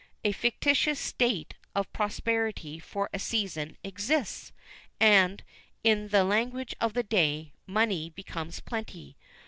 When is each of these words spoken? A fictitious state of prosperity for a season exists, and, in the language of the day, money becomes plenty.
A 0.23 0.31
fictitious 0.31 0.99
state 0.99 1.53
of 1.75 1.93
prosperity 1.93 2.79
for 2.79 3.07
a 3.13 3.19
season 3.19 3.77
exists, 3.83 4.51
and, 4.99 5.43
in 5.83 6.07
the 6.07 6.23
language 6.23 6.73
of 6.81 6.95
the 6.95 7.03
day, 7.03 7.53
money 7.67 8.09
becomes 8.09 8.61
plenty. 8.61 9.15